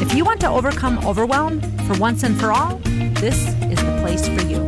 If 0.00 0.14
you 0.14 0.24
want 0.24 0.40
to 0.40 0.48
overcome 0.48 0.98
overwhelm 1.06 1.60
for 1.86 1.92
once 1.98 2.22
and 2.22 2.40
for 2.40 2.50
all, 2.50 2.76
this 3.20 3.36
is 3.64 3.78
the 3.78 3.98
place 4.00 4.26
for 4.26 4.40
you. 4.48 4.66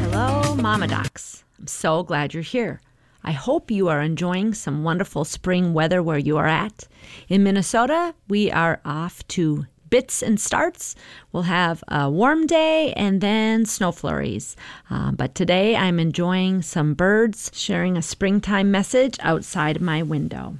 Hello, 0.00 0.54
Mama 0.56 0.88
Docs. 0.88 1.44
I'm 1.58 1.66
so 1.66 2.02
glad 2.02 2.32
you're 2.32 2.42
here. 2.42 2.80
I 3.22 3.32
hope 3.32 3.70
you 3.70 3.88
are 3.88 4.00
enjoying 4.00 4.54
some 4.54 4.82
wonderful 4.82 5.26
spring 5.26 5.74
weather 5.74 6.02
where 6.02 6.16
you 6.16 6.38
are 6.38 6.46
at. 6.46 6.88
In 7.28 7.42
Minnesota, 7.42 8.14
we 8.28 8.50
are 8.50 8.80
off 8.86 9.28
to 9.28 9.66
bits 9.90 10.22
and 10.22 10.40
starts. 10.40 10.96
We'll 11.30 11.42
have 11.42 11.84
a 11.86 12.08
warm 12.08 12.46
day 12.46 12.94
and 12.94 13.20
then 13.20 13.66
snow 13.66 13.92
flurries. 13.92 14.56
Uh, 14.88 15.12
but 15.12 15.34
today 15.34 15.76
I'm 15.76 16.00
enjoying 16.00 16.62
some 16.62 16.94
birds 16.94 17.50
sharing 17.52 17.98
a 17.98 18.02
springtime 18.02 18.70
message 18.70 19.18
outside 19.20 19.82
my 19.82 20.02
window. 20.02 20.56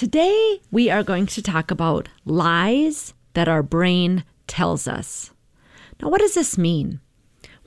Today 0.00 0.62
we 0.70 0.88
are 0.88 1.02
going 1.02 1.26
to 1.26 1.42
talk 1.42 1.70
about 1.70 2.08
lies 2.24 3.12
that 3.34 3.48
our 3.48 3.62
brain 3.62 4.24
tells 4.46 4.88
us. 4.88 5.30
Now, 6.00 6.08
what 6.08 6.22
does 6.22 6.32
this 6.32 6.56
mean? 6.56 7.00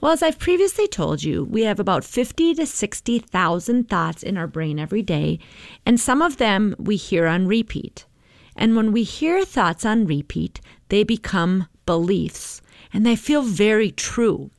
Well, 0.02 0.14
as 0.14 0.24
I've 0.24 0.40
previously 0.40 0.88
told 0.88 1.22
you, 1.22 1.44
we 1.44 1.62
have 1.62 1.80
about 1.80 2.04
50 2.04 2.56
to 2.56 2.66
60,000 2.66 3.88
thoughts 3.88 4.24
in 4.24 4.36
our 4.36 4.48
brain 4.48 4.80
every 4.80 5.04
day, 5.04 5.38
and 5.86 6.00
some 6.00 6.24
of 6.24 6.38
them 6.38 6.76
we 6.80 6.96
hear 6.96 7.28
on 7.28 7.46
repeat. 7.46 8.08
And 8.56 8.76
when 8.76 8.92
we 8.92 9.04
hear 9.04 9.46
thoughts 9.46 9.86
on 9.86 10.08
repeat, 10.08 10.60
they 10.90 11.04
become 11.04 11.68
beliefs, 11.86 12.64
and 12.92 13.06
they 13.06 13.16
feel 13.16 13.44
very 13.44 13.92
true. 13.92 14.50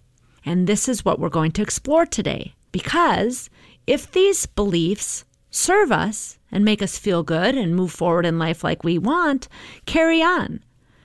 And 0.47 0.69
this 0.69 0.89
is 0.89 1.05
what 1.05 1.19
we're 1.19 1.29
going 1.29 1.51
to 1.51 1.63
explore 1.63 2.07
today. 2.07 2.55
Because 2.71 3.51
if 3.85 4.13
these 4.13 4.47
beliefs 4.47 5.25
serve 5.51 5.91
us 5.91 6.39
and 6.55 6.65
make 6.65 6.81
us 6.81 6.97
feel 6.97 7.23
good 7.23 7.55
and 7.55 7.77
move 7.77 7.93
forward 7.93 8.25
in 8.25 8.39
life 8.39 8.65
like 8.65 8.83
we 8.83 8.97
want, 8.97 9.49
carry 9.85 10.23
on. 10.23 10.61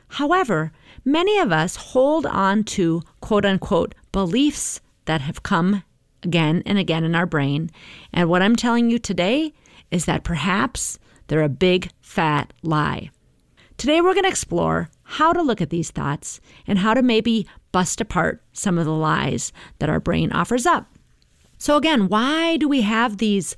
However, 0.08 0.72
many 1.04 1.38
of 1.40 1.52
us 1.52 1.76
hold 1.76 2.26
on 2.26 2.64
to 2.66 3.02
quote 3.20 3.44
unquote 3.44 3.94
beliefs 4.14 4.80
that 5.06 5.22
have 5.22 5.44
come 5.44 5.84
again 6.24 6.64
and 6.66 6.78
again 6.78 7.04
in 7.04 7.16
our 7.16 7.26
brain. 7.26 7.70
And 8.14 8.30
what 8.30 8.42
I'm 8.42 8.56
telling 8.56 8.90
you 8.90 9.00
today 9.00 9.54
is 9.92 10.06
that 10.06 10.24
perhaps 10.24 11.00
they're 11.28 11.42
a 11.42 11.50
big 11.50 11.92
fat 12.02 12.54
lie. 12.64 13.10
Today, 13.78 14.02
we're 14.02 14.14
going 14.14 14.24
to 14.24 14.30
explore 14.30 14.90
how 15.04 15.32
to 15.32 15.42
look 15.42 15.62
at 15.62 15.70
these 15.70 15.90
thoughts 15.90 16.42
and 16.68 16.78
how 16.78 16.94
to 16.94 17.02
maybe 17.02 17.48
bust 17.72 18.02
apart 18.02 18.44
some 18.52 18.78
of 18.78 18.86
the 18.86 18.92
lies 18.92 19.54
that 19.80 19.90
our 19.90 20.02
brain 20.02 20.34
offers 20.34 20.66
up. 20.66 20.86
So, 21.58 21.78
again, 21.78 22.10
why 22.10 22.58
do 22.58 22.68
we 22.68 22.82
have 22.82 23.18
these, 23.18 23.56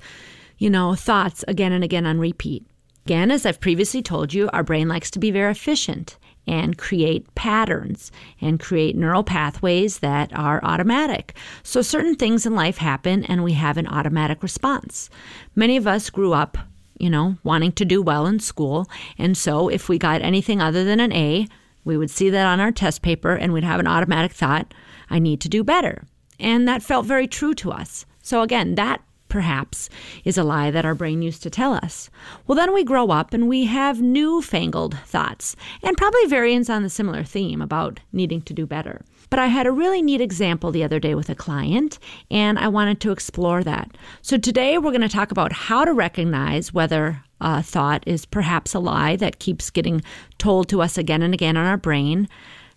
you 0.62 0.70
know, 0.70 0.94
thoughts 0.94 1.44
again 1.48 1.72
and 1.72 1.82
again 1.82 2.06
on 2.06 2.20
repeat? 2.20 2.64
Again, 3.04 3.32
as 3.32 3.44
I've 3.44 3.58
previously 3.58 4.00
told 4.00 4.32
you, 4.32 4.48
our 4.52 4.62
brain 4.62 4.86
likes 4.86 5.10
to 5.10 5.18
be 5.18 5.32
very 5.32 5.50
efficient 5.50 6.16
and 6.46 6.78
create 6.78 7.34
patterns 7.34 8.12
and 8.40 8.60
create 8.60 8.94
neural 8.94 9.24
pathways 9.24 9.98
that 9.98 10.32
are 10.32 10.60
automatic. 10.62 11.34
So, 11.64 11.82
certain 11.82 12.14
things 12.14 12.46
in 12.46 12.54
life 12.54 12.76
happen 12.76 13.24
and 13.24 13.42
we 13.42 13.54
have 13.54 13.76
an 13.76 13.88
automatic 13.88 14.40
response. 14.40 15.10
Many 15.56 15.76
of 15.76 15.88
us 15.88 16.10
grew 16.10 16.32
up, 16.32 16.56
you 16.96 17.10
know, 17.10 17.38
wanting 17.42 17.72
to 17.72 17.84
do 17.84 18.00
well 18.00 18.24
in 18.26 18.38
school. 18.38 18.88
And 19.18 19.36
so, 19.36 19.68
if 19.68 19.88
we 19.88 19.98
got 19.98 20.22
anything 20.22 20.60
other 20.60 20.84
than 20.84 21.00
an 21.00 21.12
A, 21.12 21.48
we 21.84 21.96
would 21.96 22.10
see 22.10 22.30
that 22.30 22.46
on 22.46 22.60
our 22.60 22.70
test 22.70 23.02
paper 23.02 23.34
and 23.34 23.52
we'd 23.52 23.64
have 23.64 23.80
an 23.80 23.88
automatic 23.88 24.30
thought, 24.30 24.72
I 25.10 25.18
need 25.18 25.40
to 25.40 25.48
do 25.48 25.64
better. 25.64 26.04
And 26.38 26.68
that 26.68 26.84
felt 26.84 27.04
very 27.04 27.26
true 27.26 27.54
to 27.54 27.72
us. 27.72 28.06
So, 28.22 28.42
again, 28.42 28.76
that 28.76 29.02
perhaps, 29.32 29.88
is 30.26 30.36
a 30.36 30.44
lie 30.44 30.70
that 30.70 30.84
our 30.84 30.94
brain 30.94 31.22
used 31.22 31.42
to 31.42 31.48
tell 31.48 31.72
us. 31.72 32.10
Well, 32.46 32.54
then 32.54 32.74
we 32.74 32.84
grow 32.84 33.08
up 33.08 33.32
and 33.32 33.48
we 33.48 33.64
have 33.64 34.02
newfangled 34.02 34.94
thoughts, 35.06 35.56
and 35.82 35.96
probably 35.96 36.26
variants 36.26 36.68
on 36.68 36.82
the 36.82 36.90
similar 36.90 37.24
theme 37.24 37.62
about 37.62 37.98
needing 38.12 38.42
to 38.42 38.52
do 38.52 38.66
better. 38.66 39.00
But 39.30 39.38
I 39.38 39.46
had 39.46 39.66
a 39.66 39.72
really 39.72 40.02
neat 40.02 40.20
example 40.20 40.70
the 40.70 40.84
other 40.84 41.00
day 41.00 41.14
with 41.14 41.30
a 41.30 41.34
client, 41.34 41.98
and 42.30 42.58
I 42.58 42.68
wanted 42.68 43.00
to 43.00 43.10
explore 43.10 43.64
that. 43.64 43.96
So 44.20 44.36
today 44.36 44.76
we're 44.76 44.90
going 44.90 45.00
to 45.00 45.08
talk 45.08 45.30
about 45.30 45.54
how 45.54 45.86
to 45.86 45.94
recognize 45.94 46.74
whether 46.74 47.24
a 47.40 47.62
thought 47.62 48.04
is 48.06 48.26
perhaps 48.26 48.74
a 48.74 48.80
lie 48.80 49.16
that 49.16 49.38
keeps 49.38 49.70
getting 49.70 50.02
told 50.36 50.68
to 50.68 50.82
us 50.82 50.98
again 50.98 51.22
and 51.22 51.32
again 51.32 51.56
on 51.56 51.64
our 51.64 51.78
brain, 51.78 52.28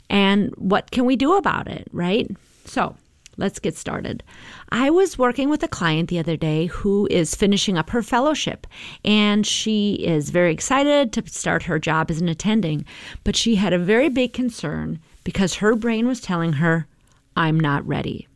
and 0.09 0.53
what 0.55 0.91
can 0.91 1.03
we 1.03 1.17
do 1.17 1.35
about 1.35 1.67
it, 1.67 1.89
right? 1.91 2.31
So, 2.63 2.95
Let's 3.37 3.59
get 3.59 3.75
started. 3.75 4.23
I 4.69 4.89
was 4.89 5.17
working 5.17 5.49
with 5.49 5.61
a 5.63 5.67
client 5.67 6.09
the 6.09 6.19
other 6.19 6.37
day 6.37 6.67
who 6.67 7.07
is 7.11 7.35
finishing 7.35 7.77
up 7.77 7.89
her 7.89 8.01
fellowship, 8.01 8.65
and 9.03 9.45
she 9.45 9.95
is 9.95 10.29
very 10.29 10.53
excited 10.53 11.11
to 11.13 11.27
start 11.27 11.63
her 11.63 11.79
job 11.79 12.09
as 12.09 12.21
an 12.21 12.29
attending. 12.29 12.85
But 13.23 13.35
she 13.35 13.55
had 13.55 13.73
a 13.73 13.79
very 13.79 14.09
big 14.09 14.33
concern 14.33 14.99
because 15.23 15.55
her 15.55 15.75
brain 15.75 16.07
was 16.07 16.21
telling 16.21 16.53
her, 16.53 16.87
I'm 17.35 17.59
not 17.59 17.85
ready. 17.85 18.27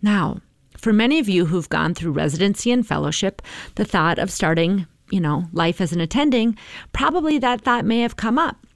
Now, 0.00 0.40
for 0.76 0.92
many 0.92 1.20
of 1.20 1.28
you 1.28 1.46
who've 1.46 1.68
gone 1.68 1.94
through 1.94 2.12
residency 2.12 2.72
and 2.72 2.84
fellowship, 2.84 3.40
the 3.76 3.84
thought 3.84 4.18
of 4.18 4.32
starting, 4.32 4.88
you 5.10 5.20
know, 5.20 5.44
life 5.52 5.80
as 5.80 5.92
an 5.92 6.00
attending, 6.00 6.58
probably 6.92 7.38
that 7.38 7.60
thought 7.60 7.84
may 7.84 8.00
have 8.00 8.16
come 8.16 8.38
up. 8.38 8.66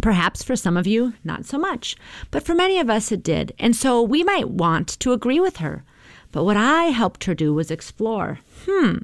Perhaps 0.00 0.42
for 0.42 0.56
some 0.56 0.76
of 0.76 0.86
you, 0.86 1.12
not 1.22 1.44
so 1.44 1.58
much, 1.58 1.96
but 2.30 2.42
for 2.42 2.54
many 2.54 2.78
of 2.78 2.88
us 2.88 3.12
it 3.12 3.22
did. 3.22 3.52
And 3.58 3.76
so 3.76 4.00
we 4.02 4.24
might 4.24 4.48
want 4.48 4.88
to 5.00 5.12
agree 5.12 5.38
with 5.38 5.58
her. 5.58 5.84
But 6.30 6.44
what 6.44 6.56
I 6.56 6.84
helped 6.84 7.24
her 7.24 7.34
do 7.34 7.52
was 7.52 7.70
explore 7.70 8.38
hmm, 8.64 8.96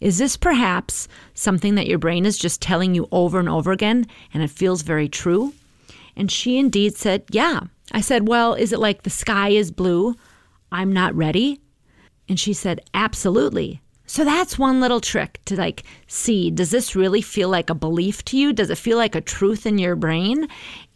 is 0.00 0.18
this 0.18 0.36
perhaps 0.36 1.08
something 1.34 1.74
that 1.74 1.86
your 1.86 1.98
brain 1.98 2.26
is 2.26 2.38
just 2.38 2.60
telling 2.60 2.94
you 2.94 3.08
over 3.10 3.38
and 3.38 3.48
over 3.48 3.72
again 3.72 4.06
and 4.32 4.42
it 4.42 4.50
feels 4.50 4.82
very 4.82 5.08
true? 5.08 5.54
And 6.16 6.30
she 6.30 6.58
indeed 6.58 6.96
said, 6.96 7.24
yeah. 7.30 7.60
I 7.92 8.00
said, 8.00 8.28
well, 8.28 8.54
is 8.54 8.72
it 8.72 8.78
like 8.78 9.02
the 9.02 9.10
sky 9.10 9.48
is 9.48 9.70
blue? 9.70 10.14
I'm 10.70 10.92
not 10.92 11.14
ready? 11.14 11.60
And 12.28 12.38
she 12.38 12.52
said, 12.52 12.80
absolutely. 12.94 13.80
So 14.14 14.24
that's 14.24 14.56
one 14.56 14.80
little 14.80 15.00
trick 15.00 15.40
to 15.46 15.56
like 15.56 15.82
see 16.06 16.48
does 16.48 16.70
this 16.70 16.94
really 16.94 17.20
feel 17.20 17.48
like 17.48 17.68
a 17.68 17.74
belief 17.74 18.24
to 18.26 18.38
you? 18.38 18.52
Does 18.52 18.70
it 18.70 18.78
feel 18.78 18.96
like 18.96 19.16
a 19.16 19.20
truth 19.20 19.66
in 19.66 19.76
your 19.76 19.96
brain? 19.96 20.46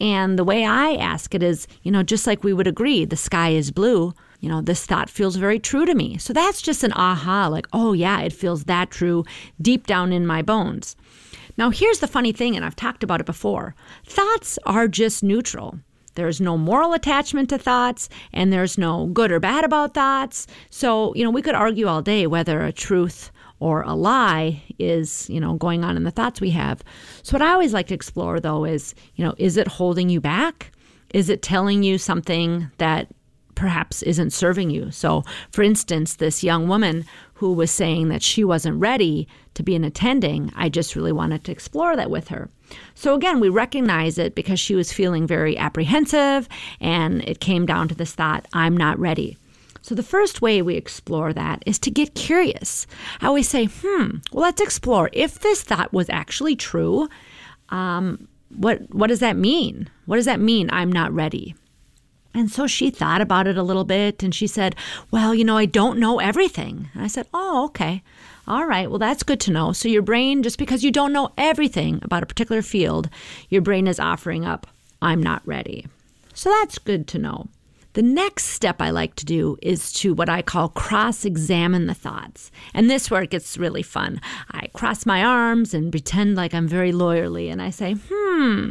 And 0.01 0.39
the 0.39 0.45
way 0.45 0.65
I 0.65 0.93
ask 0.93 1.35
it 1.35 1.43
is, 1.43 1.67
you 1.83 1.91
know, 1.91 2.05
just 2.05 2.29
like 2.29 2.45
we 2.45 2.53
would 2.53 2.69
agree, 2.69 3.05
the 3.05 3.17
sky 3.17 3.49
is 3.49 3.73
blue. 3.73 4.15
You 4.39 4.49
know, 4.49 4.61
this 4.61 4.87
thought 4.87 5.11
feels 5.11 5.35
very 5.35 5.59
true 5.59 5.85
to 5.85 5.97
me. 5.97 6.17
So 6.19 6.33
that's 6.33 6.63
just 6.63 6.85
an 6.85 6.93
aha, 6.93 7.49
like, 7.49 7.67
oh, 7.73 7.93
yeah, 7.93 8.21
it 8.21 8.33
feels 8.33 8.67
that 8.67 8.93
true 8.93 9.25
deep 9.61 9.89
down 9.89 10.13
in 10.13 10.25
my 10.25 10.41
bones. 10.41 10.95
Now, 11.57 11.71
here's 11.71 11.99
the 11.99 12.07
funny 12.07 12.31
thing, 12.31 12.55
and 12.55 12.65
I've 12.65 12.77
talked 12.77 13.03
about 13.03 13.19
it 13.19 13.27
before 13.27 13.75
thoughts 14.07 14.61
are 14.65 14.87
just 14.87 15.25
neutral. 15.25 15.81
There's 16.15 16.41
no 16.41 16.59
moral 16.59 16.93
attachment 16.93 17.51
to 17.51 17.59
thoughts, 17.59 18.09
and 18.33 18.53
there's 18.53 18.79
no 18.79 19.07
good 19.07 19.33
or 19.33 19.41
bad 19.41 19.65
about 19.65 19.95
thoughts. 19.95 20.47
So, 20.71 21.15
you 21.15 21.25
know, 21.25 21.31
we 21.31 21.43
could 21.43 21.55
argue 21.55 21.87
all 21.87 22.03
day 22.03 22.27
whether 22.27 22.63
a 22.63 22.73
truth 22.73 23.31
or 23.61 23.83
a 23.83 23.95
lie 23.95 24.63
is, 24.79 25.29
you 25.29 25.41
know, 25.41 25.55
going 25.55 25.85
on 25.85 25.97
in 25.97 26.05
the 26.05 26.11
thoughts 26.11 26.41
we 26.41 26.51
have. 26.51 26.83
So, 27.23 27.35
what 27.35 27.43
I 27.43 27.53
always 27.53 27.73
like 27.73 27.89
to 27.89 27.95
explore, 27.95 28.41
though, 28.41 28.65
is, 28.65 28.95
you 29.17 29.25
know, 29.25 29.35
is 29.39 29.57
it 29.57 29.69
holding 29.69 30.09
you 30.09 30.21
back? 30.21 30.73
Is 31.15 31.29
it 31.29 31.43
telling 31.43 31.83
you 31.83 31.99
something 31.99 32.71
that 32.79 33.09
perhaps 33.59 34.05
isn't 34.05 34.33
serving 34.33 34.71
you. 34.71 34.89
So, 34.93 35.25
for 35.51 35.65
instance, 35.65 36.15
this 36.15 36.45
young 36.45 36.69
woman 36.69 37.05
who 37.35 37.53
was 37.53 37.73
saying 37.73 38.09
that 38.09 38.23
she 38.23 38.45
wasn't 38.45 38.81
ready 38.81 39.27
to 39.55 39.65
be 39.65 39.75
an 39.75 39.83
attending, 39.83 40.53
I 40.55 40.69
just 40.69 40.95
really 40.95 41.11
wanted 41.11 41.43
to 41.43 41.53
explore 41.53 41.97
that 41.97 42.09
with 42.09 42.29
her. 42.29 42.49
So, 42.95 43.15
again, 43.15 43.41
we 43.41 43.49
recognize 43.49 44.19
it 44.19 44.35
because 44.35 44.61
she 44.61 44.75
was 44.75 44.93
feeling 44.93 45.27
very 45.27 45.57
apprehensive, 45.57 46.49
and 46.81 47.23
it 47.23 47.41
came 47.41 47.67
down 47.67 47.89
to 47.89 47.95
this 47.95 48.15
thought 48.15 48.47
I'm 48.53 48.77
not 48.77 48.99
ready. 48.99 49.37
So, 49.83 49.95
the 49.95 50.03
first 50.03 50.43
way 50.43 50.61
we 50.61 50.75
explore 50.77 51.33
that 51.33 51.63
is 51.65 51.79
to 51.81 51.91
get 51.91 52.15
curious. 52.15 52.87
I 53.21 53.27
always 53.27 53.49
say, 53.49 53.67
hmm, 53.67 54.17
well, 54.33 54.43
let's 54.43 54.61
explore. 54.61 55.11
If 55.13 55.39
this 55.41 55.63
thought 55.63 55.93
was 55.93 56.11
actually 56.11 56.57
true, 56.57 57.09
um, 57.71 58.29
what, 58.55 58.93
what 58.95 59.09
does 59.09 59.21
that 59.21 59.37
mean? 59.37 59.89
What 60.07 60.17
does 60.17 60.25
that 60.25 60.41
mean, 60.41 60.69
I'm 60.73 60.91
not 60.91 61.13
ready? 61.13 61.55
And 62.35 62.51
so 62.51 62.67
she 62.67 62.91
thought 62.91 63.21
about 63.21 63.47
it 63.47 63.57
a 63.57 63.63
little 63.63 63.85
bit 63.85 64.23
and 64.23 64.35
she 64.35 64.47
said, 64.47 64.77
Well, 65.11 65.35
you 65.35 65.45
know, 65.45 65.57
I 65.57 65.65
don't 65.65 65.99
know 65.99 66.21
everything. 66.21 66.89
And 66.95 67.03
I 67.03 67.07
said, 67.07 67.27
Oh, 67.33 67.65
okay. 67.67 68.03
All 68.49 68.67
right. 68.67 68.89
Well, 68.89 68.99
that's 68.99 69.23
good 69.23 69.41
to 69.41 69.51
know. 69.51 69.73
So 69.73 69.89
your 69.89 70.01
brain, 70.01 70.43
just 70.43 70.57
because 70.57 70.83
you 70.83 70.91
don't 70.91 71.13
know 71.13 71.31
everything 71.37 72.01
about 72.03 72.23
a 72.23 72.27
particular 72.27 72.63
field, 72.63 73.11
your 73.51 73.61
brain 73.61 73.87
is 73.87 74.01
offering 74.01 74.47
up 74.47 74.67
I'm 75.03 75.23
not 75.23 75.47
ready. 75.47 75.87
So 76.33 76.49
that's 76.49 76.79
good 76.79 77.07
to 77.09 77.19
know. 77.19 77.49
The 77.93 78.03
next 78.03 78.45
step 78.45 78.81
I 78.81 78.91
like 78.91 79.17
to 79.17 79.27
do 79.27 79.59
is 79.61 79.93
to 79.95 80.15
what 80.15 80.31
I 80.31 80.41
call 80.41 80.71
cross 80.71 81.27
examine 81.27 81.87
the 81.87 81.95
thoughts. 81.95 82.51
And 82.73 82.89
this 82.89 83.11
where 83.11 83.23
it 83.23 83.31
gets 83.31 83.59
really 83.59 83.83
fun. 83.83 84.21
I 84.51 84.69
cross 84.69 85.05
my 85.05 85.23
arms 85.23 85.75
and 85.75 85.91
pretend 85.91 86.35
like 86.35 86.55
I'm 86.55 86.69
very 86.69 86.93
lawyerly 86.93 87.53
and 87.53 87.61
I 87.61 87.69
say, 87.69 87.97
hmm, 88.09 88.71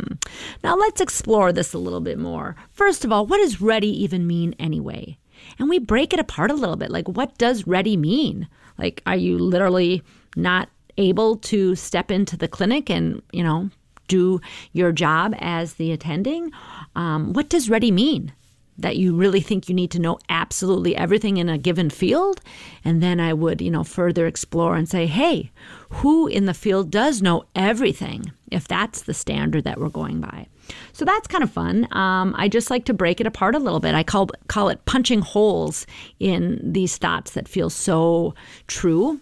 now 0.64 0.76
let's 0.76 1.02
explore 1.02 1.54
this 1.54 1.74
a 1.74 1.78
little 1.78 2.02
bit 2.02 2.18
more. 2.18 2.56
First 2.72 3.06
of 3.06 3.12
all, 3.12 3.28
what 3.28 3.38
does 3.38 3.62
ready 3.62 3.90
even 4.04 4.26
mean 4.26 4.56
anyway? 4.58 5.18
And 5.60 5.70
we 5.70 5.80
break 5.80 6.14
it 6.14 6.20
apart 6.20 6.52
a 6.52 6.56
little 6.56 6.76
bit. 6.76 6.92
Like, 6.92 7.08
what 7.08 7.38
does 7.38 7.68
ready 7.68 7.98
mean? 7.98 8.48
Like, 8.78 9.02
are 9.06 9.16
you 9.16 9.38
literally 9.38 10.04
not 10.36 10.70
able 10.98 11.38
to 11.38 11.76
step 11.76 12.12
into 12.12 12.38
the 12.38 12.48
clinic 12.48 12.90
and, 12.90 13.22
you 13.32 13.44
know, 13.44 13.70
do 14.08 14.40
your 14.74 14.92
job 14.92 15.36
as 15.40 15.76
the 15.76 15.92
attending? 15.92 16.52
Um, 16.96 17.34
what 17.34 17.50
does 17.50 17.70
ready 17.70 17.92
mean? 17.92 18.34
That 18.78 18.98
you 18.98 19.16
really 19.16 19.42
think 19.42 19.68
you 19.68 19.76
need 19.76 19.92
to 19.92 20.00
know 20.00 20.20
absolutely 20.30 20.96
everything 20.96 21.38
in 21.38 21.50
a 21.50 21.58
given 21.58 21.90
field. 21.90 22.42
And 22.84 23.02
then 23.02 23.20
I 23.20 23.34
would, 23.34 23.62
you 23.62 23.72
know, 23.72 23.84
further 23.84 24.28
explore 24.28 24.76
and 24.76 24.88
say, 24.88 25.08
hey, 25.08 25.52
who 25.90 26.28
in 26.28 26.46
the 26.46 26.54
field 26.54 26.92
does 26.92 27.22
know 27.22 27.46
everything 27.56 28.32
if 28.52 28.68
that's 28.68 29.04
the 29.04 29.14
standard 29.14 29.64
that 29.64 29.80
we're 29.80 29.90
going 29.90 30.22
by? 30.22 30.48
So 30.94 31.06
that's 31.06 31.28
kind 31.28 31.44
of 31.44 31.52
fun. 31.52 31.88
Um, 31.92 32.36
I 32.38 32.50
just 32.50 32.70
like 32.70 32.86
to 32.86 32.94
break 32.94 33.22
it 33.22 33.28
apart 33.28 33.56
a 33.56 33.60
little 33.60 33.80
bit. 33.80 33.96
I 33.96 34.04
call, 34.04 34.30
call 34.48 34.70
it 34.70 34.86
punching 34.86 35.22
holes 35.22 35.88
in 36.20 36.60
these 36.64 36.98
thoughts 36.98 37.32
that 37.32 37.48
feel 37.48 37.70
so 37.70 38.36
true 38.68 39.20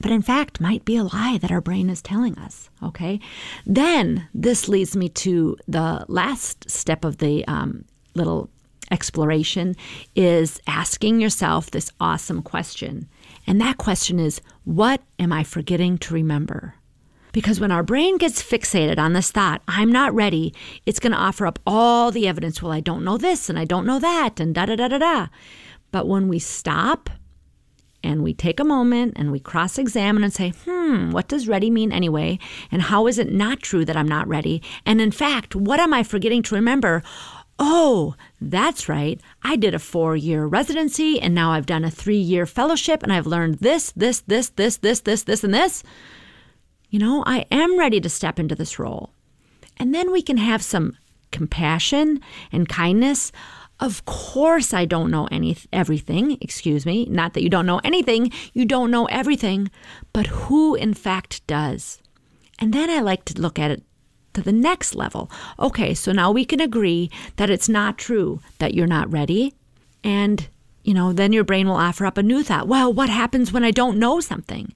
but 0.00 0.10
in 0.10 0.22
fact 0.22 0.60
might 0.60 0.84
be 0.84 0.96
a 0.96 1.04
lie 1.04 1.38
that 1.40 1.50
our 1.50 1.60
brain 1.60 1.88
is 1.88 2.02
telling 2.02 2.36
us. 2.38 2.68
Okay. 2.82 3.18
Then 3.64 4.28
this 4.34 4.68
leads 4.68 4.96
me 4.96 5.08
to 5.08 5.56
the 5.66 6.04
last 6.08 6.68
step 6.70 7.04
of 7.04 7.18
the 7.18 7.46
um, 7.48 7.84
little 8.14 8.50
exploration 8.90 9.74
is 10.14 10.60
asking 10.66 11.20
yourself 11.20 11.70
this 11.70 11.92
awesome 12.00 12.42
question. 12.42 13.08
And 13.46 13.60
that 13.60 13.78
question 13.78 14.18
is 14.18 14.40
what 14.64 15.02
am 15.18 15.32
I 15.32 15.44
forgetting 15.44 15.98
to 15.98 16.14
remember? 16.14 16.74
Because 17.32 17.60
when 17.60 17.70
our 17.70 17.82
brain 17.82 18.16
gets 18.16 18.42
fixated 18.42 18.98
on 18.98 19.12
this 19.12 19.30
thought, 19.30 19.60
I'm 19.68 19.92
not 19.92 20.14
ready, 20.14 20.54
it's 20.86 20.98
going 20.98 21.12
to 21.12 21.18
offer 21.18 21.46
up 21.46 21.58
all 21.66 22.10
the 22.10 22.26
evidence. 22.26 22.62
Well, 22.62 22.72
I 22.72 22.80
don't 22.80 23.04
know 23.04 23.18
this 23.18 23.50
and 23.50 23.58
I 23.58 23.66
don't 23.66 23.84
know 23.84 23.98
that 23.98 24.40
and 24.40 24.54
da 24.54 24.64
da 24.64 24.76
da 24.76 24.88
da 24.88 24.98
da. 24.98 25.26
But 25.90 26.08
when 26.08 26.28
we 26.28 26.38
stop 26.38 27.10
and 28.02 28.22
we 28.22 28.32
take 28.32 28.60
a 28.60 28.64
moment 28.64 29.14
and 29.16 29.32
we 29.32 29.40
cross 29.40 29.78
examine 29.78 30.24
and 30.24 30.32
say, 30.32 30.52
hmm, 30.64 31.10
what 31.10 31.28
does 31.28 31.48
ready 31.48 31.70
mean 31.70 31.92
anyway? 31.92 32.38
And 32.70 32.82
how 32.82 33.06
is 33.06 33.18
it 33.18 33.32
not 33.32 33.60
true 33.60 33.84
that 33.84 33.96
I'm 33.96 34.08
not 34.08 34.28
ready? 34.28 34.62
And 34.86 35.00
in 35.00 35.10
fact, 35.10 35.56
what 35.56 35.80
am 35.80 35.92
I 35.92 36.02
forgetting 36.02 36.42
to 36.44 36.54
remember? 36.54 37.02
Oh, 37.58 38.14
that's 38.40 38.88
right. 38.88 39.20
I 39.42 39.56
did 39.56 39.74
a 39.74 39.78
four 39.78 40.14
year 40.16 40.46
residency 40.46 41.20
and 41.20 41.34
now 41.34 41.52
I've 41.52 41.66
done 41.66 41.84
a 41.84 41.90
three 41.90 42.18
year 42.18 42.44
fellowship 42.44 43.02
and 43.02 43.12
I've 43.12 43.26
learned 43.26 43.58
this, 43.58 43.92
this, 43.92 44.20
this, 44.20 44.50
this, 44.50 44.76
this, 44.78 45.00
this, 45.00 45.22
this, 45.22 45.44
and 45.44 45.54
this. 45.54 45.82
You 46.90 46.98
know, 46.98 47.24
I 47.26 47.46
am 47.50 47.78
ready 47.78 48.00
to 48.00 48.08
step 48.08 48.38
into 48.38 48.54
this 48.54 48.78
role. 48.78 49.10
And 49.78 49.94
then 49.94 50.12
we 50.12 50.22
can 50.22 50.36
have 50.36 50.62
some 50.62 50.96
compassion 51.32 52.20
and 52.52 52.68
kindness. 52.68 53.32
Of 53.80 54.04
course, 54.04 54.72
I 54.72 54.84
don't 54.84 55.10
know 55.10 55.28
any 55.30 55.56
everything. 55.72 56.38
Excuse 56.40 56.86
me. 56.86 57.06
Not 57.06 57.34
that 57.34 57.42
you 57.42 57.50
don't 57.50 57.66
know 57.66 57.80
anything. 57.84 58.32
You 58.52 58.64
don't 58.64 58.90
know 58.90 59.06
everything, 59.06 59.70
but 60.12 60.26
who 60.26 60.74
in 60.74 60.94
fact 60.94 61.46
does. 61.46 62.00
And 62.58 62.72
then 62.72 62.88
I 62.88 63.00
like 63.00 63.24
to 63.26 63.40
look 63.40 63.58
at 63.58 63.70
it 63.70 63.82
to 64.36 64.42
the 64.42 64.52
next 64.52 64.94
level. 64.94 65.30
Okay, 65.58 65.94
so 65.94 66.12
now 66.12 66.30
we 66.30 66.44
can 66.44 66.60
agree 66.60 67.10
that 67.36 67.50
it's 67.50 67.68
not 67.68 67.98
true 67.98 68.40
that 68.58 68.74
you're 68.74 68.86
not 68.86 69.10
ready. 69.10 69.54
And, 70.04 70.46
you 70.84 70.94
know, 70.94 71.12
then 71.12 71.32
your 71.32 71.42
brain 71.42 71.66
will 71.66 71.76
offer 71.76 72.06
up 72.06 72.18
a 72.18 72.22
new 72.22 72.42
thought. 72.42 72.68
Well, 72.68 72.92
what 72.92 73.08
happens 73.08 73.52
when 73.52 73.64
I 73.64 73.70
don't 73.70 73.98
know 73.98 74.20
something? 74.20 74.72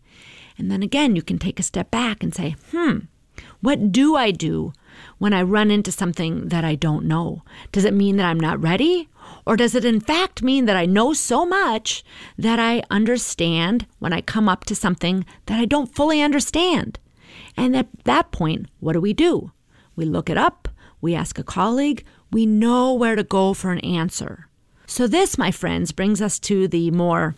And 0.59 0.71
then 0.71 0.83
again, 0.83 1.15
you 1.15 1.23
can 1.23 1.39
take 1.39 1.61
a 1.61 1.63
step 1.63 1.91
back 1.91 2.23
and 2.23 2.35
say, 2.35 2.57
hmm, 2.71 2.99
what 3.61 3.93
do 3.93 4.17
I 4.17 4.31
do 4.31 4.73
when 5.19 5.35
I 5.35 5.43
run 5.43 5.71
into 5.71 5.93
something 5.93 6.49
that 6.49 6.65
I 6.65 6.75
don't 6.75 7.05
know? 7.05 7.43
Does 7.71 7.85
it 7.85 7.95
mean 7.95 8.17
that 8.17 8.27
I'm 8.27 8.41
not 8.41 8.61
ready? 8.61 9.09
Or 9.47 9.57
does 9.57 9.75
it 9.75 9.85
in 9.85 10.01
fact 10.01 10.43
mean 10.43 10.65
that 10.65 10.77
I 10.77 10.87
know 10.87 11.13
so 11.13 11.45
much 11.45 12.03
that 12.39 12.59
I 12.59 12.83
understand 12.91 13.87
when 13.99 14.13
I 14.13 14.23
come 14.23 14.49
up 14.49 14.65
to 14.67 14.75
something 14.75 15.27
that 15.47 15.61
I 15.61 15.67
don't 15.67 15.95
fully 15.95 16.23
understand? 16.23 16.99
And 17.57 17.77
at 17.77 17.89
that 18.05 18.31
point, 18.31 18.67
what 18.81 18.95
do 18.95 19.01
we 19.01 19.13
do? 19.13 19.53
We 19.97 20.05
look 20.05 20.31
it 20.31 20.39
up, 20.39 20.69
we 21.01 21.15
ask 21.15 21.39
a 21.39 21.45
colleague, 21.45 22.05
we 22.31 22.47
know 22.47 22.95
where 22.95 23.17
to 23.17 23.25
go 23.25 23.55
for 23.55 23.71
an 23.71 23.81
answer. 23.81 24.49
So, 24.87 25.07
this, 25.07 25.39
my 25.39 25.51
friends, 25.51 25.93
brings 25.93 26.21
us 26.21 26.39
to 26.41 26.67
the 26.67 26.91
more 26.91 27.35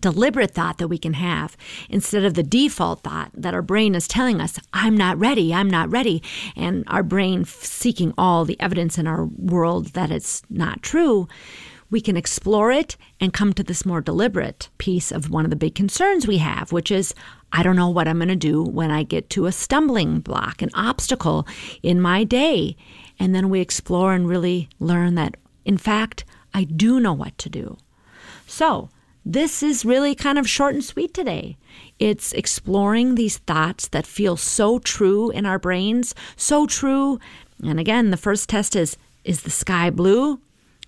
deliberate 0.00 0.52
thought 0.52 0.78
that 0.78 0.88
we 0.88 0.98
can 0.98 1.14
have 1.14 1.56
instead 1.88 2.24
of 2.24 2.34
the 2.34 2.42
default 2.42 3.02
thought 3.02 3.30
that 3.34 3.54
our 3.54 3.62
brain 3.62 3.94
is 3.94 4.08
telling 4.08 4.40
us, 4.40 4.58
I'm 4.72 4.96
not 4.96 5.18
ready, 5.18 5.52
I'm 5.52 5.68
not 5.68 5.90
ready, 5.90 6.22
and 6.56 6.84
our 6.86 7.02
brain 7.02 7.44
seeking 7.44 8.14
all 8.16 8.44
the 8.44 8.60
evidence 8.60 8.98
in 8.98 9.06
our 9.06 9.24
world 9.24 9.88
that 9.88 10.10
it's 10.10 10.42
not 10.48 10.82
true 10.82 11.28
we 11.90 12.00
can 12.00 12.16
explore 12.16 12.70
it 12.70 12.96
and 13.20 13.32
come 13.32 13.52
to 13.54 13.62
this 13.62 13.86
more 13.86 14.00
deliberate 14.00 14.68
piece 14.78 15.10
of 15.10 15.30
one 15.30 15.44
of 15.44 15.50
the 15.50 15.56
big 15.56 15.74
concerns 15.74 16.26
we 16.26 16.38
have, 16.38 16.72
which 16.72 16.90
is 16.90 17.14
I 17.52 17.62
don't 17.62 17.76
know 17.76 17.88
what 17.88 18.06
I'm 18.06 18.18
going 18.18 18.28
to 18.28 18.36
do 18.36 18.62
when 18.62 18.90
I 18.90 19.02
get 19.02 19.30
to 19.30 19.46
a 19.46 19.52
stumbling 19.52 20.20
block, 20.20 20.60
an 20.60 20.70
obstacle 20.74 21.46
in 21.82 22.00
my 22.00 22.24
day. 22.24 22.76
And 23.18 23.34
then 23.34 23.48
we 23.48 23.60
explore 23.60 24.12
and 24.12 24.28
really 24.28 24.68
learn 24.78 25.14
that, 25.14 25.36
in 25.64 25.78
fact, 25.78 26.24
I 26.52 26.64
do 26.64 27.00
know 27.00 27.14
what 27.14 27.36
to 27.38 27.48
do. 27.48 27.78
So, 28.46 28.90
this 29.24 29.62
is 29.62 29.84
really 29.84 30.14
kind 30.14 30.38
of 30.38 30.48
short 30.48 30.74
and 30.74 30.84
sweet 30.84 31.12
today. 31.12 31.58
It's 31.98 32.32
exploring 32.32 33.14
these 33.14 33.38
thoughts 33.38 33.88
that 33.88 34.06
feel 34.06 34.36
so 34.36 34.78
true 34.78 35.30
in 35.30 35.44
our 35.44 35.58
brains, 35.58 36.14
so 36.36 36.66
true. 36.66 37.18
And 37.62 37.78
again, 37.78 38.10
the 38.10 38.16
first 38.16 38.48
test 38.48 38.76
is 38.76 38.96
is 39.24 39.42
the 39.42 39.50
sky 39.50 39.90
blue? 39.90 40.40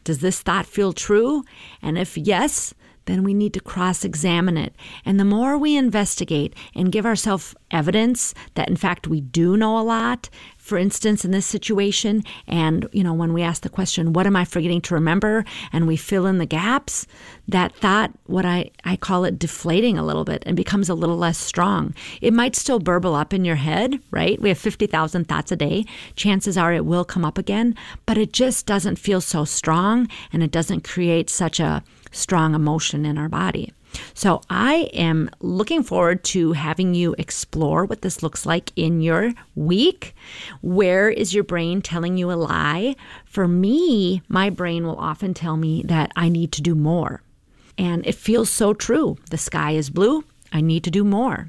Does 0.04 0.20
this 0.20 0.40
thought 0.40 0.66
feel 0.66 0.92
true? 0.92 1.44
And 1.82 1.98
if 1.98 2.16
yes, 2.16 2.74
then 3.06 3.24
we 3.24 3.34
need 3.34 3.54
to 3.54 3.60
cross 3.60 4.04
examine 4.04 4.56
it. 4.56 4.74
And 5.04 5.18
the 5.18 5.24
more 5.24 5.58
we 5.58 5.76
investigate 5.76 6.54
and 6.74 6.92
give 6.92 7.06
ourselves 7.06 7.54
evidence 7.70 8.34
that, 8.54 8.68
in 8.68 8.76
fact, 8.76 9.08
we 9.08 9.20
do 9.20 9.56
know 9.56 9.78
a 9.78 9.82
lot, 9.82 10.28
for 10.70 10.78
instance, 10.78 11.24
in 11.24 11.32
this 11.32 11.46
situation, 11.46 12.22
and, 12.46 12.88
you 12.92 13.02
know, 13.02 13.12
when 13.12 13.32
we 13.32 13.42
ask 13.42 13.62
the 13.62 13.68
question, 13.68 14.12
what 14.12 14.24
am 14.24 14.36
I 14.36 14.44
forgetting 14.44 14.80
to 14.82 14.94
remember? 14.94 15.44
And 15.72 15.88
we 15.88 15.96
fill 15.96 16.26
in 16.26 16.38
the 16.38 16.46
gaps, 16.46 17.08
that 17.48 17.74
thought, 17.74 18.12
what 18.26 18.46
I, 18.46 18.70
I 18.84 18.94
call 18.94 19.24
it 19.24 19.36
deflating 19.36 19.98
a 19.98 20.06
little 20.06 20.24
bit 20.24 20.44
and 20.46 20.56
becomes 20.56 20.88
a 20.88 20.94
little 20.94 21.16
less 21.16 21.38
strong. 21.38 21.92
It 22.20 22.32
might 22.32 22.54
still 22.54 22.78
burble 22.78 23.16
up 23.16 23.34
in 23.34 23.44
your 23.44 23.56
head, 23.56 23.98
right? 24.12 24.40
We 24.40 24.48
have 24.50 24.58
50,000 24.58 25.24
thoughts 25.26 25.50
a 25.50 25.56
day. 25.56 25.86
Chances 26.14 26.56
are 26.56 26.72
it 26.72 26.86
will 26.86 27.04
come 27.04 27.24
up 27.24 27.36
again, 27.36 27.74
but 28.06 28.16
it 28.16 28.32
just 28.32 28.64
doesn't 28.64 28.94
feel 28.94 29.20
so 29.20 29.44
strong 29.44 30.06
and 30.32 30.40
it 30.40 30.52
doesn't 30.52 30.84
create 30.84 31.28
such 31.28 31.58
a 31.58 31.82
strong 32.12 32.54
emotion 32.54 33.04
in 33.04 33.18
our 33.18 33.28
body. 33.28 33.72
So 34.14 34.40
I 34.50 34.90
am 34.92 35.30
looking 35.40 35.82
forward 35.82 36.24
to 36.24 36.52
having 36.52 36.94
you 36.94 37.14
explore 37.18 37.84
what 37.84 38.02
this 38.02 38.22
looks 38.22 38.46
like 38.46 38.72
in 38.76 39.00
your 39.00 39.32
week. 39.54 40.14
Where 40.60 41.08
is 41.08 41.34
your 41.34 41.44
brain 41.44 41.82
telling 41.82 42.16
you 42.16 42.30
a 42.30 42.34
lie? 42.34 42.96
For 43.24 43.48
me, 43.48 44.22
my 44.28 44.50
brain 44.50 44.86
will 44.86 44.98
often 44.98 45.34
tell 45.34 45.56
me 45.56 45.82
that 45.84 46.12
I 46.16 46.28
need 46.28 46.52
to 46.52 46.62
do 46.62 46.74
more. 46.74 47.22
And 47.78 48.06
it 48.06 48.14
feels 48.14 48.50
so 48.50 48.74
true. 48.74 49.16
The 49.30 49.38
sky 49.38 49.72
is 49.72 49.90
blue. 49.90 50.24
I 50.52 50.60
need 50.60 50.84
to 50.84 50.90
do 50.90 51.04
more. 51.04 51.48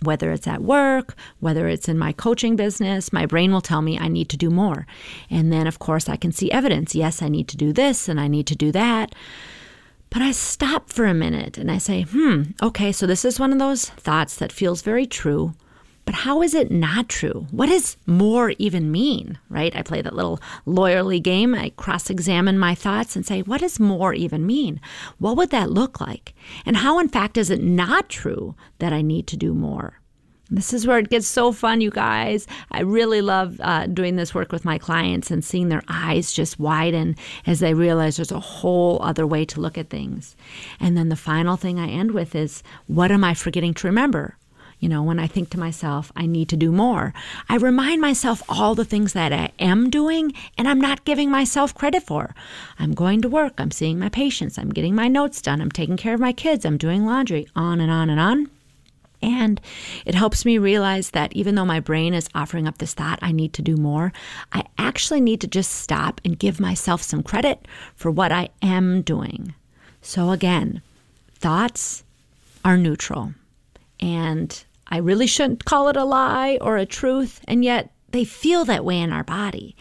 Whether 0.00 0.32
it's 0.32 0.48
at 0.48 0.62
work, 0.62 1.14
whether 1.40 1.68
it's 1.68 1.88
in 1.88 1.98
my 1.98 2.12
coaching 2.12 2.56
business, 2.56 3.12
my 3.12 3.24
brain 3.24 3.52
will 3.52 3.60
tell 3.60 3.82
me 3.82 3.98
I 3.98 4.08
need 4.08 4.28
to 4.30 4.36
do 4.36 4.50
more. 4.50 4.86
And 5.30 5.52
then, 5.52 5.66
of 5.66 5.78
course, 5.78 6.08
I 6.08 6.16
can 6.16 6.32
see 6.32 6.50
evidence. 6.50 6.94
Yes, 6.94 7.22
I 7.22 7.28
need 7.28 7.48
to 7.48 7.56
do 7.56 7.72
this 7.72 8.08
and 8.08 8.20
I 8.20 8.26
need 8.28 8.46
to 8.48 8.56
do 8.56 8.72
that. 8.72 9.14
But 10.12 10.20
I 10.20 10.32
stop 10.32 10.90
for 10.90 11.06
a 11.06 11.14
minute 11.14 11.56
and 11.56 11.70
I 11.70 11.78
say, 11.78 12.02
hmm, 12.02 12.42
okay, 12.62 12.92
so 12.92 13.06
this 13.06 13.24
is 13.24 13.40
one 13.40 13.50
of 13.50 13.58
those 13.58 13.88
thoughts 13.88 14.36
that 14.36 14.52
feels 14.52 14.82
very 14.82 15.06
true. 15.06 15.54
But 16.04 16.16
how 16.16 16.42
is 16.42 16.54
it 16.54 16.70
not 16.70 17.08
true? 17.08 17.46
What 17.50 17.70
does 17.70 17.96
more 18.06 18.52
even 18.58 18.92
mean, 18.92 19.38
right? 19.48 19.74
I 19.74 19.80
play 19.80 20.02
that 20.02 20.14
little 20.14 20.38
lawyerly 20.66 21.22
game. 21.22 21.54
I 21.54 21.70
cross 21.76 22.10
examine 22.10 22.58
my 22.58 22.74
thoughts 22.74 23.16
and 23.16 23.24
say, 23.24 23.40
what 23.40 23.62
does 23.62 23.80
more 23.80 24.12
even 24.12 24.44
mean? 24.44 24.82
What 25.18 25.38
would 25.38 25.48
that 25.50 25.70
look 25.70 25.98
like? 25.98 26.34
And 26.66 26.76
how, 26.76 26.98
in 26.98 27.08
fact, 27.08 27.38
is 27.38 27.48
it 27.48 27.62
not 27.62 28.10
true 28.10 28.54
that 28.80 28.92
I 28.92 29.00
need 29.00 29.26
to 29.28 29.36
do 29.38 29.54
more? 29.54 30.01
This 30.52 30.74
is 30.74 30.86
where 30.86 30.98
it 30.98 31.08
gets 31.08 31.26
so 31.26 31.50
fun, 31.50 31.80
you 31.80 31.90
guys. 31.90 32.46
I 32.70 32.82
really 32.82 33.22
love 33.22 33.58
uh, 33.62 33.86
doing 33.86 34.16
this 34.16 34.34
work 34.34 34.52
with 34.52 34.66
my 34.66 34.76
clients 34.76 35.30
and 35.30 35.42
seeing 35.42 35.70
their 35.70 35.82
eyes 35.88 36.30
just 36.30 36.60
widen 36.60 37.16
as 37.46 37.60
they 37.60 37.72
realize 37.72 38.16
there's 38.16 38.30
a 38.30 38.38
whole 38.38 39.02
other 39.02 39.26
way 39.26 39.46
to 39.46 39.62
look 39.62 39.78
at 39.78 39.88
things. 39.88 40.36
And 40.78 40.94
then 40.94 41.08
the 41.08 41.16
final 41.16 41.56
thing 41.56 41.80
I 41.80 41.88
end 41.88 42.10
with 42.10 42.34
is 42.34 42.62
what 42.86 43.10
am 43.10 43.24
I 43.24 43.32
forgetting 43.32 43.72
to 43.72 43.86
remember? 43.86 44.36
You 44.78 44.90
know, 44.90 45.02
when 45.02 45.18
I 45.18 45.26
think 45.26 45.48
to 45.50 45.58
myself, 45.58 46.12
I 46.16 46.26
need 46.26 46.50
to 46.50 46.56
do 46.58 46.70
more, 46.70 47.14
I 47.48 47.56
remind 47.56 48.02
myself 48.02 48.42
all 48.46 48.74
the 48.74 48.84
things 48.84 49.14
that 49.14 49.32
I 49.32 49.52
am 49.58 49.88
doing 49.88 50.34
and 50.58 50.68
I'm 50.68 50.80
not 50.80 51.06
giving 51.06 51.30
myself 51.30 51.74
credit 51.74 52.02
for. 52.02 52.34
I'm 52.78 52.92
going 52.92 53.22
to 53.22 53.28
work, 53.28 53.54
I'm 53.56 53.70
seeing 53.70 53.98
my 53.98 54.10
patients, 54.10 54.58
I'm 54.58 54.70
getting 54.70 54.94
my 54.94 55.08
notes 55.08 55.40
done, 55.40 55.62
I'm 55.62 55.70
taking 55.70 55.96
care 55.96 56.12
of 56.12 56.20
my 56.20 56.34
kids, 56.34 56.66
I'm 56.66 56.76
doing 56.76 57.06
laundry, 57.06 57.48
on 57.56 57.80
and 57.80 57.90
on 57.90 58.10
and 58.10 58.20
on. 58.20 58.50
And 59.22 59.60
it 60.04 60.14
helps 60.14 60.44
me 60.44 60.58
realize 60.58 61.10
that 61.10 61.32
even 61.32 61.54
though 61.54 61.64
my 61.64 61.80
brain 61.80 62.12
is 62.12 62.28
offering 62.34 62.66
up 62.66 62.78
this 62.78 62.94
thought, 62.94 63.18
I 63.22 63.32
need 63.32 63.52
to 63.54 63.62
do 63.62 63.76
more, 63.76 64.12
I 64.52 64.64
actually 64.78 65.20
need 65.20 65.40
to 65.42 65.46
just 65.46 65.70
stop 65.70 66.20
and 66.24 66.38
give 66.38 66.60
myself 66.60 67.02
some 67.02 67.22
credit 67.22 67.66
for 67.94 68.10
what 68.10 68.32
I 68.32 68.48
am 68.60 69.02
doing. 69.02 69.54
So, 70.00 70.30
again, 70.30 70.82
thoughts 71.34 72.02
are 72.64 72.76
neutral. 72.76 73.34
And 74.00 74.64
I 74.88 74.98
really 74.98 75.26
shouldn't 75.26 75.64
call 75.64 75.88
it 75.88 75.96
a 75.96 76.04
lie 76.04 76.58
or 76.60 76.76
a 76.76 76.84
truth, 76.84 77.40
and 77.46 77.64
yet 77.64 77.92
they 78.10 78.24
feel 78.24 78.64
that 78.64 78.84
way 78.84 78.98
in 78.98 79.12
our 79.12 79.24
body. 79.24 79.76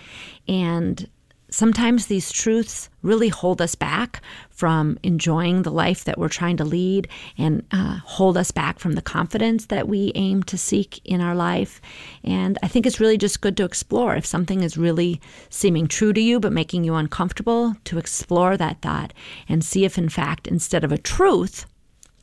And 0.48 1.10
sometimes 1.52 2.06
these 2.06 2.32
truths 2.32 2.90
really 3.04 3.28
hold 3.28 3.62
us 3.62 3.76
back 3.76 4.22
from 4.50 4.98
enjoying 5.04 5.62
the 5.62 5.72
life 5.72 6.06
that 6.06 6.18
we're 6.18 6.30
trying 6.30 6.56
to 6.58 6.64
lead 6.64 7.08
and 7.38 7.66
uh, 7.72 8.00
hold 8.06 8.38
us 8.38 8.52
back 8.52 8.80
from 8.80 8.94
the 8.94 9.02
confidence 9.02 9.66
that 9.66 9.88
we 9.88 10.12
aim 10.16 10.42
to 10.44 10.58
seek 10.58 11.02
in 11.04 11.20
our 11.20 11.36
life. 11.36 11.82
And 12.24 12.58
I 12.64 12.68
think 12.68 12.86
it's 12.86 13.00
really 13.00 13.18
just 13.18 13.42
good 13.42 13.58
to 13.58 13.66
explore. 13.66 14.16
If 14.16 14.26
something 14.26 14.64
is 14.64 14.78
really 14.78 15.20
seeming 15.50 15.88
true 15.88 16.14
to 16.14 16.22
you 16.22 16.40
but 16.40 16.54
making 16.54 16.86
you 16.86 16.96
uncomfortable, 16.96 17.76
to 17.86 17.98
explore 17.98 18.56
that 18.58 18.82
thought 18.82 19.14
and 19.50 19.64
see 19.64 19.84
if, 19.84 19.98
in 19.98 20.10
fact, 20.10 20.48
instead 20.48 20.84
of 20.84 20.92
a 20.92 20.98
truth, 20.98 21.66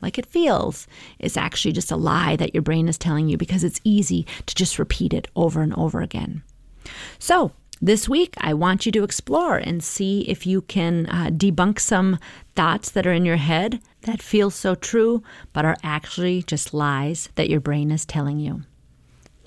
like 0.01 0.19
it 0.19 0.27
feels, 0.27 0.87
is 1.19 1.37
actually 1.37 1.73
just 1.73 1.91
a 1.91 1.97
lie 1.97 2.37
that 2.37 2.55
your 2.55 2.63
brain 2.63 2.89
is 2.89 2.97
telling 2.97 3.29
you 3.29 3.37
because 3.37 3.65
it's 3.65 3.81
easy 3.85 4.27
to 4.47 4.55
just 4.55 4.79
repeat 4.79 5.13
it 5.13 5.29
over 5.37 5.61
and 5.61 5.75
over 5.75 6.01
again. 6.01 6.43
So, 7.19 7.53
this 7.81 8.09
week, 8.09 8.35
I 8.39 8.55
want 8.55 8.87
you 8.87 8.93
to 8.93 9.05
explore 9.05 9.57
and 9.57 9.83
see 9.83 10.23
if 10.23 10.47
you 10.47 10.63
can 10.63 11.07
uh, 11.07 11.31
debunk 11.31 11.79
some 11.79 12.19
thoughts 12.57 12.91
that 12.91 13.07
are 13.07 13.13
in 13.13 13.25
your 13.25 13.37
head 13.37 13.81
that 14.03 14.21
feel 14.21 14.51
so 14.51 14.75
true, 14.75 15.23
but 15.53 15.65
are 15.65 15.77
actually 15.83 16.43
just 16.43 16.75
lies 16.75 17.29
that 17.37 17.49
your 17.49 17.61
brain 17.61 17.91
is 17.91 18.05
telling 18.05 18.41
you. 18.41 18.63